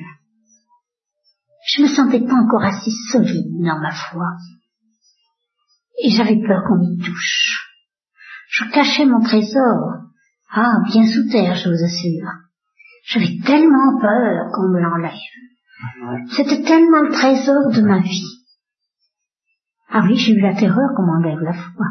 [1.66, 4.26] Je me sentais pas encore assez solide dans ma foi
[6.02, 7.68] et j'avais peur qu'on m'y touche.
[8.48, 9.94] Je cachais mon trésor,
[10.50, 12.30] ah, bien sous terre, je vous assure.
[13.06, 15.12] J'avais tellement peur qu'on me l'enlève.
[16.30, 18.42] C'était tellement le trésor de ma vie.
[19.90, 21.86] Ah oui, j'ai eu la terreur qu'on m'enlève la foi.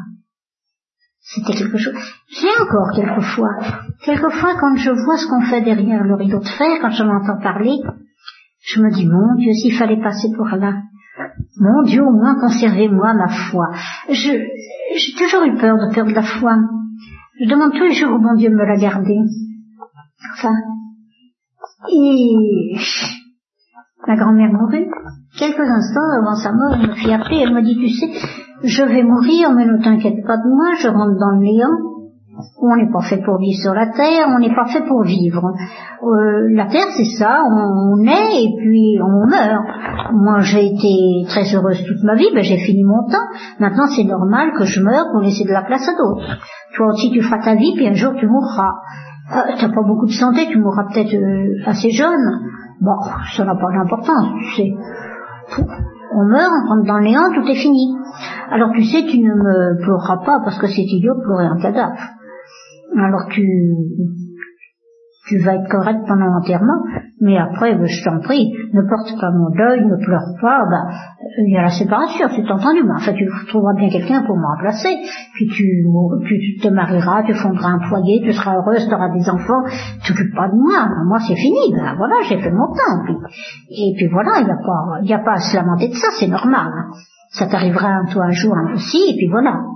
[1.20, 1.94] C'était quelque chose.
[2.30, 3.56] J'ai encore quelquefois.
[4.04, 7.39] Quelquefois, quand je vois ce qu'on fait derrière le rideau de fer, quand je m'entends
[7.42, 7.78] parler,
[8.64, 10.82] je me dis, mon Dieu, s'il fallait passer pour là,
[11.60, 13.68] mon Dieu, au moins conservez-moi ma foi.
[14.10, 14.32] Je,
[14.96, 16.56] j'ai toujours eu peur de perdre la foi.
[17.39, 19.20] Je demande tous les jours au bon Dieu de me la garder.
[20.34, 20.56] Enfin,
[21.89, 22.78] et
[24.08, 24.88] ma grand-mère mourut.
[25.38, 28.12] Quelques instants avant sa mort, elle me fit appeler, elle me dit, tu sais,
[28.64, 31.91] je vais mourir, mais ne t'inquiète pas de moi, je rentre dans le néant.
[32.64, 35.43] On n'est pas fait pour vivre sur la terre, on n'est pas fait pour vivre.
[36.04, 39.64] Euh, la terre, c'est ça, on, naît et puis on meurt.
[40.14, 43.28] Moi, j'ai été très heureuse toute ma vie, ben, j'ai fini mon temps.
[43.60, 46.38] Maintenant, c'est normal que je meure pour laisser de la place à d'autres.
[46.76, 48.74] Toi aussi, tu feras ta vie, puis un jour, tu mourras.
[49.36, 52.39] Euh, T'as pas beaucoup de santé, tu mourras peut-être euh, assez jeune.
[52.82, 52.98] Bon,
[53.36, 54.74] ça n'a pas d'importance, tu sais.
[56.14, 57.96] On meurt, on rentre dans le néant, tout est fini.
[58.52, 61.58] Alors tu sais, tu ne me pleureras pas parce que c'est idiot de pleurer un
[61.62, 61.96] cadavre
[62.98, 63.46] alors tu,
[65.28, 66.84] tu vas être correct pendant l'enterrement,
[67.22, 70.89] mais après, ben, je t'en prie, ne porte pas mon deuil, ne pleure pas, ben,
[71.45, 74.45] il y a la séparation, c'est entendu, mais enfin, tu trouveras bien quelqu'un pour me
[74.45, 74.89] remplacer,
[75.36, 75.86] puis tu,
[76.28, 79.61] tu te marieras, tu fonderas un foyer, tu seras heureuse, tu auras des enfants,
[80.03, 83.05] tu t'occupes pas de moi, ben, moi c'est fini, ben voilà, j'ai fait mon temps,
[83.69, 85.93] et puis voilà, il n'y a pas, il y a pas à se lamenter de
[85.93, 86.89] ça, c'est normal, hein.
[87.30, 89.70] ça t'arrivera toi un jour aussi, et puis voilà.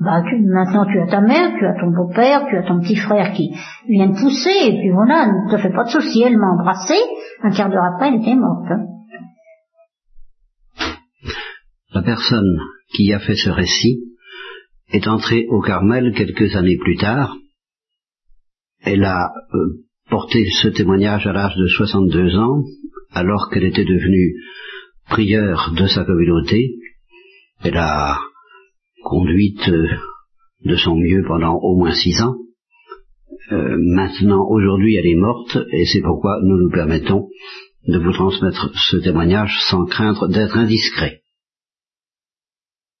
[0.00, 2.94] Bah, tu, maintenant tu as ta mère, tu as ton beau-père, tu as ton petit
[2.94, 3.50] frère qui
[3.88, 6.94] vient de pousser, et puis voilà, ne te fais pas de soucis, elle m'a embrassé,
[7.42, 8.68] un quart d'heure après, elle était morte.
[11.92, 12.58] La personne
[12.94, 14.04] qui a fait ce récit
[14.92, 17.36] est entrée au Carmel quelques années plus tard.
[18.80, 22.62] Elle a euh, porté ce témoignage à l'âge de 62 ans,
[23.12, 24.34] alors qu'elle était devenue
[25.08, 26.76] prieure de sa communauté.
[27.64, 28.16] Elle a
[29.08, 29.88] conduite euh,
[30.64, 32.36] de son mieux pendant au moins six ans.
[33.52, 37.28] Euh, maintenant, aujourd'hui, elle est morte, et c'est pourquoi nous nous permettons
[37.86, 41.22] de vous transmettre ce témoignage sans craindre d'être indiscret.